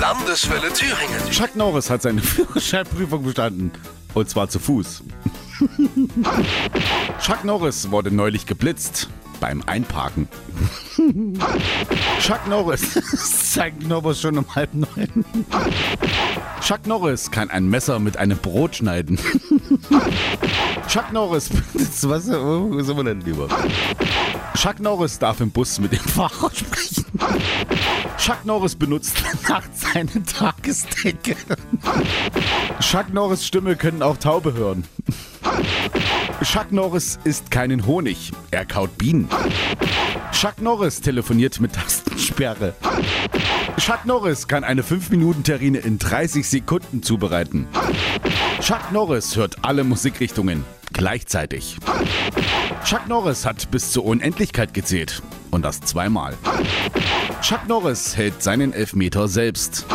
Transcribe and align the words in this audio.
Landeswelle 0.00 0.72
Thüringen. 0.72 1.30
Chuck 1.30 1.54
Norris 1.56 1.90
hat 1.90 2.00
seine 2.00 2.22
Führerscheinprüfung 2.22 3.22
bestanden. 3.22 3.70
Und 4.14 4.30
zwar 4.30 4.48
zu 4.48 4.58
Fuß. 4.58 5.02
Chuck 7.22 7.44
Norris 7.44 7.90
wurde 7.90 8.10
neulich 8.10 8.46
geblitzt 8.46 9.10
beim 9.40 9.62
Einparken. 9.66 10.26
Chuck 12.20 12.46
Norris 12.48 12.98
zeigt 13.52 13.86
Norris 13.86 14.22
schon 14.22 14.38
um 14.38 14.54
halb 14.54 14.72
neun. 14.72 15.24
Chuck 16.62 16.86
Norris 16.86 17.30
kann 17.30 17.50
ein 17.50 17.68
Messer 17.68 17.98
mit 17.98 18.16
einem 18.16 18.38
Brot 18.38 18.76
schneiden. 18.76 19.18
Chuck 20.88 21.12
Norris, 21.12 21.50
was 21.74 22.28
wo 22.28 22.80
sind 22.82 22.96
wir 22.96 23.04
denn 23.04 23.20
lieber? 23.20 23.48
Chuck 24.56 24.80
Norris 24.80 25.18
darf 25.18 25.40
im 25.40 25.50
Bus 25.50 25.78
mit 25.78 25.92
dem 25.92 25.98
Fahrer 25.98 26.50
sprechen. 26.54 27.04
Chuck 28.30 28.44
Norris 28.44 28.76
benutzt 28.76 29.16
nachts 29.48 29.80
seine 29.92 30.22
Tagesdecke. 30.22 31.34
Chuck 32.78 33.12
Norris 33.12 33.44
Stimme 33.44 33.74
können 33.74 34.04
auch 34.04 34.18
Taube 34.18 34.54
hören. 34.54 34.84
Chuck 36.44 36.70
Norris 36.70 37.18
isst 37.24 37.50
keinen 37.50 37.86
Honig, 37.86 38.30
er 38.52 38.66
kaut 38.66 38.96
Bienen. 38.98 39.28
Chuck 40.30 40.62
Norris 40.62 41.00
telefoniert 41.00 41.58
mit 41.58 41.72
Tastensperre. 41.72 42.74
Chuck 43.78 44.04
Norris 44.04 44.46
kann 44.46 44.62
eine 44.62 44.82
5-Minuten-Terrine 44.82 45.78
in 45.78 45.98
30 45.98 46.48
Sekunden 46.48 47.02
zubereiten. 47.02 47.66
Chuck 48.60 48.92
Norris 48.92 49.34
hört 49.34 49.64
alle 49.64 49.82
Musikrichtungen 49.82 50.64
gleichzeitig. 50.92 51.78
Chuck 52.90 53.06
Norris 53.06 53.46
hat 53.46 53.70
bis 53.70 53.92
zur 53.92 54.04
Unendlichkeit 54.04 54.74
gezählt. 54.74 55.22
Und 55.52 55.64
das 55.64 55.80
zweimal. 55.80 56.36
Chuck 57.40 57.68
Norris 57.68 58.16
hält 58.16 58.42
seinen 58.42 58.72
Elfmeter 58.72 59.28
selbst. 59.28 59.86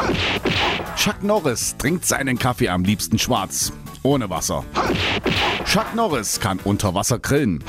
Chuck 0.95 1.21
Norris 1.21 1.75
trinkt 1.77 2.05
seinen 2.05 2.39
Kaffee 2.39 2.69
am 2.69 2.85
liebsten 2.85 3.19
schwarz, 3.19 3.73
ohne 4.01 4.29
Wasser. 4.29 4.63
Chuck 5.65 5.93
Norris 5.93 6.39
kann 6.39 6.57
unter 6.63 6.93
Wasser 6.93 7.19
grillen. 7.19 7.61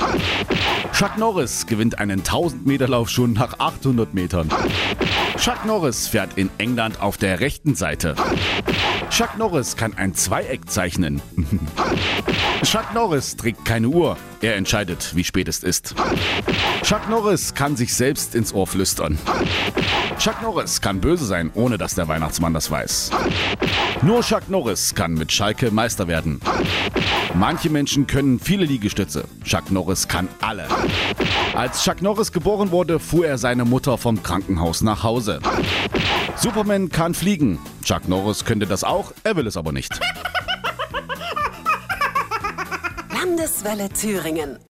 Chuck 0.93 1.17
Norris 1.17 1.65
gewinnt 1.65 1.99
einen 1.99 2.19
1000 2.19 2.65
Meter 2.65 2.87
Lauf 2.87 3.09
schon 3.09 3.33
nach 3.33 3.59
800 3.59 4.13
Metern. 4.13 4.47
Chuck 5.37 5.65
Norris 5.65 6.07
fährt 6.07 6.37
in 6.37 6.49
England 6.57 7.01
auf 7.01 7.17
der 7.17 7.41
rechten 7.41 7.75
Seite. 7.75 8.15
Chuck 9.09 9.37
Norris 9.37 9.75
kann 9.75 9.97
ein 9.97 10.13
Zweieck 10.13 10.69
zeichnen. 10.69 11.21
Chuck 12.63 12.93
Norris 12.93 13.35
trägt 13.35 13.65
keine 13.65 13.87
Uhr. 13.87 14.17
Er 14.41 14.55
entscheidet, 14.55 15.15
wie 15.15 15.23
spät 15.23 15.47
es 15.47 15.63
ist. 15.63 15.95
Chuck 16.83 17.09
Norris 17.09 17.53
kann 17.53 17.75
sich 17.75 17.93
selbst 17.93 18.35
ins 18.35 18.53
Ohr 18.53 18.67
flüstern. 18.67 19.17
Chuck 20.19 20.41
Norris 20.41 20.81
kann 20.81 20.99
böse 20.99 21.25
sein, 21.25 21.51
ohne 21.53 21.77
dass 21.77 21.95
der 21.95 22.07
Weihnachtsmann 22.07 22.53
das 22.53 22.69
weiß. 22.69 23.11
Nur 24.01 24.21
Chuck 24.21 24.49
Norris 24.49 24.93
kann 24.93 25.13
mit 25.13 25.31
Schalke 25.31 25.71
Meister 25.71 26.07
werden. 26.07 26.39
Manche 27.33 27.69
Menschen 27.69 28.07
können 28.07 28.39
viele 28.39 28.65
Liegestütze. 28.65 29.25
Chuck 29.43 29.71
Norris 29.71 30.07
kann 30.07 30.27
alle. 30.41 30.67
Als 31.55 31.83
Chuck 31.83 32.01
Norris 32.01 32.31
geboren 32.31 32.71
wurde, 32.71 32.99
fuhr 32.99 33.27
er 33.27 33.37
seine 33.37 33.65
Mutter 33.65 33.97
vom 33.97 34.21
Krankenhaus 34.21 34.81
nach 34.81 35.03
Hause. 35.03 35.39
Superman 36.35 36.89
kann 36.89 37.13
fliegen. 37.13 37.59
Chuck 37.87 38.09
Norris 38.09 38.43
könnte 38.43 38.67
das 38.67 38.83
auch, 38.83 39.13
er 39.23 39.37
will 39.37 39.47
es 39.47 39.55
aber 39.55 39.71
nicht. 39.71 39.97
Landeswelle 43.13 43.87
Thüringen. 43.87 44.59